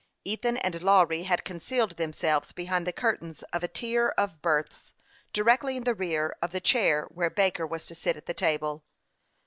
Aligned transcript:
Ethan 0.25 0.57
and 0.57 0.81
Lawry 0.81 1.25
had 1.25 1.43
concealed 1.45 1.97
themselves 1.97 2.53
be 2.53 2.65
hind 2.65 2.87
the 2.87 2.91
curtains 2.91 3.43
of 3.53 3.61
a 3.61 3.67
tier 3.67 4.15
of 4.17 4.41
berths, 4.41 4.93
directly 5.31 5.77
in 5.77 5.83
the 5.83 5.93
rear 5.93 6.35
of 6.41 6.49
the 6.49 6.59
chair 6.59 7.05
where 7.11 7.29
Baker 7.29 7.67
was 7.67 7.85
to 7.85 7.93
sit 7.93 8.17
at 8.17 8.25
the 8.25 8.33
table. 8.33 8.83